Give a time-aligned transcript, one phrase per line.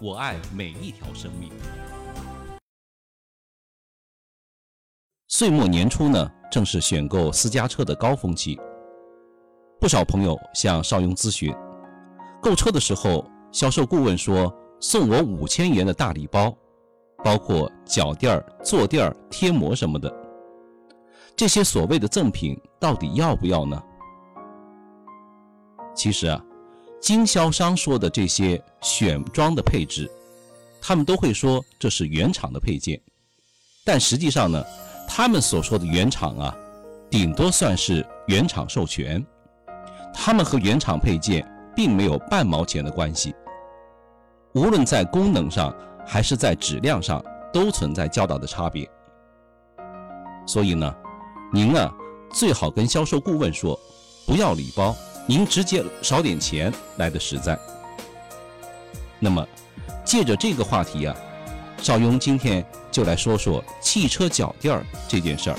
[0.00, 1.50] 我爱每一条生命。
[5.28, 8.58] 岁末年初呢，正是选购私家车的高峰期，
[9.80, 11.54] 不少朋友向邵雍咨询，
[12.42, 13.24] 购车的时候。
[13.52, 14.52] 销售顾问说
[14.82, 16.52] ：“送我五千元的大礼包，
[17.22, 20.12] 包括脚垫、坐垫、贴膜什么的。
[21.36, 23.80] 这些所谓的赠品到底要不要呢？”
[25.94, 26.44] 其实啊，
[27.04, 30.10] 经销商说的这些选装的配置，
[30.80, 32.98] 他们都会说这是原厂的配件，
[33.84, 34.64] 但实际上呢，
[35.06, 36.56] 他们所说的原厂啊，
[37.10, 39.22] 顶多算是原厂授权，
[40.14, 43.34] 他们和原厂配件并没有半毛钱的关系。
[44.54, 48.90] 无论在功能上还是在质量上，都存在较大的差别。
[50.46, 50.90] 所以呢，
[51.52, 51.92] 您呢
[52.32, 53.78] 最好跟销售顾问说，
[54.26, 57.58] 不要礼包，您直接少点钱来的实在。
[59.18, 59.46] 那么，
[60.04, 61.16] 借着这个话题啊，
[61.82, 65.58] 邵雍今天就来说说汽车脚垫这件事儿。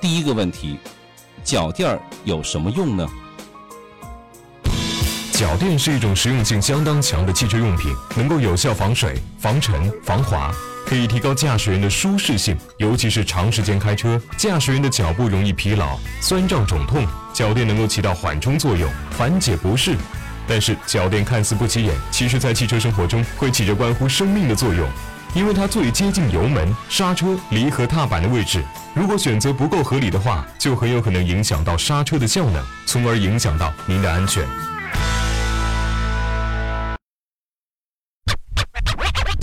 [0.00, 0.78] 第一个问题，
[1.44, 3.08] 脚垫有什么用呢？
[5.32, 10.52] 脚垫是一种实用性相当强的汽车用品，能够有效防水、防尘、防滑，
[10.86, 12.56] 可以提高驾驶员的舒适性。
[12.76, 19.96] 尤其是长时间开车，驾驶员的脚部容易疲劳、酸胀、肿痛，脚垫能够起到缓冲作用，缓解不适。
[20.46, 24.86] 但是，脚垫看似不起眼，其实在汽车生活中会起着关乎生命的作用，
[25.34, 28.62] 因为它最接近油门、刹车、离合踏板的位置。
[28.92, 34.73] 如果选择不够合理的话，就很有可能影响到刹车的效能，从而影响到您的安全。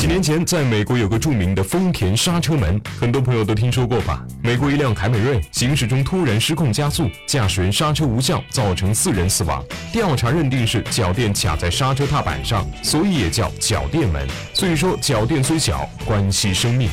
[0.02, 4.26] 几年前，在美国有个著名的丰田刹车门，很多朋友都听说过吧？
[4.42, 9.64] 美国一辆凯美瑞行驶中突然失控加速，驾驶员刹车无效，造成四人死亡。
[9.94, 14.28] 调查认定是脚垫卡在刹车踏板上，所以也叫脚垫门。
[14.56, 16.90] 所以说，脚垫虽小，关系生命。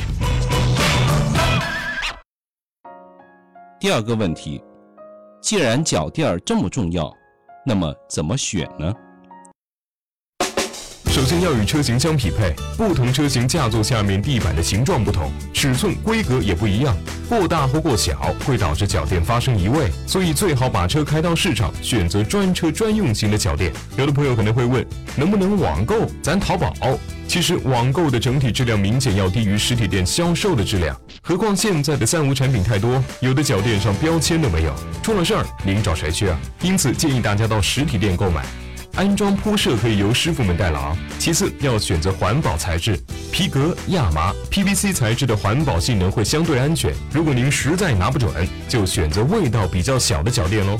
[3.79, 4.61] 第二个问题，
[5.41, 7.11] 既然脚垫这么重要，
[7.65, 8.93] 那么怎么选呢？
[11.19, 16.95] 首先要与车型相匹配，不同车型驾座下面地板的形状不同，尺寸规格也不一样，
[17.27, 23.69] 过大或过小会导致脚垫发生移位，所以最好把车开到市场，选择专车专用型的脚垫。
[23.97, 24.85] 有的朋友可能会问，
[25.17, 26.09] 能不能网购？
[26.23, 26.73] 咱淘宝？
[27.27, 36.39] 其实网购的整体质量明显要低于实体店销售的质量，何况现在的三无产品太多，有的脚垫上标签都没有，出了事儿您找谁去啊？
[36.61, 38.45] 因此建议大家到实体店购买。
[38.99, 40.93] 安装铺设可以由师傅们代劳。
[41.17, 42.99] 其次要选择环保材质，
[43.31, 46.93] 皮革、亚麻、PVC 材质的环保性能会相对安全。
[47.13, 48.29] 如果您实在拿不准，
[48.67, 50.75] 就选择味道比较小的脚垫喽。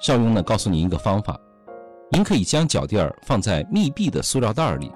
[0.00, 1.36] 邵雍呢，告诉您一个方法，
[2.12, 4.88] 您可以将脚垫儿放在密闭的塑料袋里，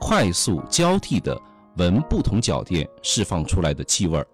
[0.00, 1.38] 快速交替的
[1.76, 4.26] 闻不同脚垫释放出来的气味儿，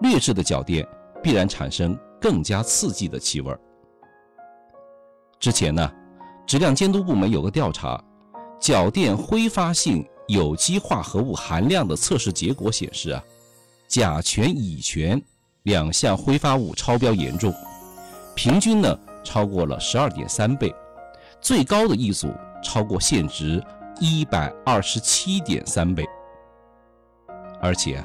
[0.00, 0.88] 劣质的脚垫。
[1.22, 3.54] 必然产生更加刺激的气味。
[5.38, 5.90] 之前呢，
[6.46, 8.02] 质量监督部门有个调查，
[8.60, 13.22] 脚垫挥发性有机化合物含量的测试结果显示啊，
[13.88, 15.20] 甲醛、乙醛
[15.62, 17.52] 两项挥发物超标严重，
[18.34, 20.74] 平均呢超过了十二点三倍，
[21.40, 22.32] 最高的一组
[22.62, 23.62] 超过限值
[23.98, 26.06] 一百二十七点三倍，
[27.60, 28.04] 而且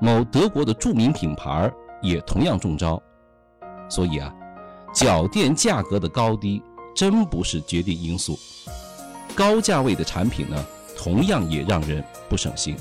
[0.00, 3.02] 某德国的著名品牌也同样中招，
[3.88, 4.32] 所以啊，
[4.94, 6.62] 脚垫价格的高低
[6.94, 8.38] 真不是决定因素。
[9.34, 12.76] 高价位的产品呢，同样也让人不省心。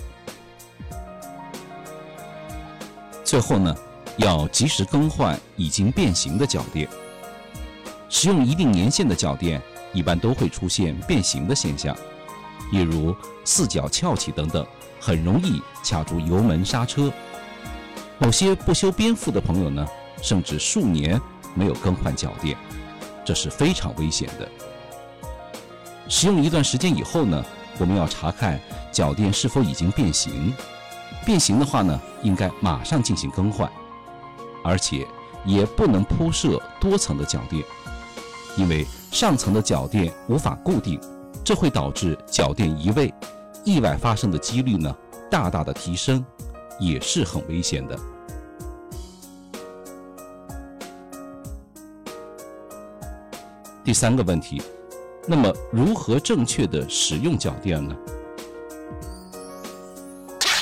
[3.23, 3.75] 最后呢，
[4.17, 6.87] 要及时更换已经变形的脚垫。
[8.09, 9.61] 使用一定年限的脚垫，
[9.93, 11.95] 一般都会出现变形的现象，
[12.71, 13.13] 例如
[13.43, 14.65] 四脚翘起等等，
[14.99, 17.11] 很容易卡住油门刹车。
[18.19, 19.87] 某些不修边幅的朋友呢，
[20.21, 21.19] 甚至数年
[21.53, 22.57] 没有更换脚垫，
[23.23, 24.47] 这是非常危险的。
[26.09, 27.45] 使用一段时间以后呢，
[27.77, 28.59] 我们要查看
[28.91, 30.53] 脚垫是否已经变形。
[31.25, 33.69] 变形的话呢，应该马上进行更换，
[34.63, 35.05] 而且
[35.45, 37.63] 也不能铺设多层的脚垫，
[38.55, 40.99] 因为上层的脚垫无法固定，
[41.43, 43.13] 这会导致脚垫移位，
[43.63, 44.95] 意外发生的几率呢
[45.29, 46.25] 大大的提升，
[46.79, 47.97] 也是很危险的。
[53.83, 54.61] 第三个问题，
[55.25, 57.95] 那么如何正确的使用脚垫呢？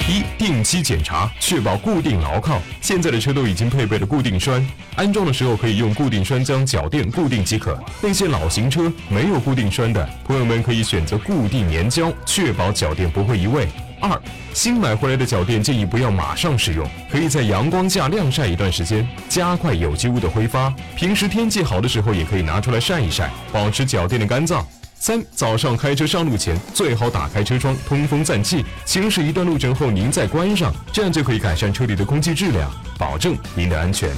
[0.07, 2.61] 一、定期检查，确保固定牢靠。
[2.79, 4.63] 现在的车都已经配备了固定栓，
[4.95, 7.75] 安装的时候可以用固定栓将脚垫固定即可。
[8.03, 13.67] 那些老型车没有固定栓的朋友们，可以选择固定粘胶，确保脚垫不会移位。
[14.09, 14.21] 二、
[14.53, 20.73] 新买回来的脚垫建议不要马上使用，可以在阳光下晾晒一段时间，加快有机物的挥发。
[20.95, 24.63] 平时天气好的时候，也可以拿出来晒一晒，保持脚垫的干燥。
[24.97, 34.09] 三、早上开车上路前，最好打开车窗通风散气，行驶一段路程后您再关上，这样就可以改善车里的空气质量，保证您的安全。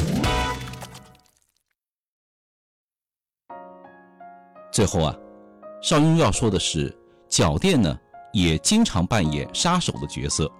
[4.71, 5.15] 最后啊，
[5.81, 6.95] 邵雍要说的是，
[7.27, 7.97] 脚垫呢
[8.31, 10.51] 也经常扮演杀手的角色。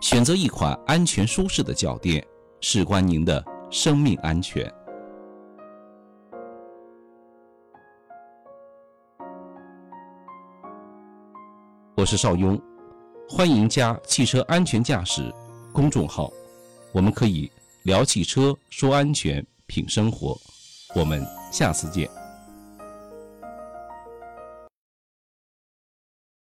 [0.00, 2.24] 选择一款安全舒适的脚垫，
[2.60, 4.72] 事关您的生命安全。
[11.96, 12.56] 我是邵雍，
[13.28, 15.34] 欢迎加汽车安全驾驶
[15.72, 16.30] 公众号，
[16.92, 17.50] 我们可以
[17.82, 20.38] 聊汽车、说安全、品生活。
[20.94, 22.08] 我们下次见。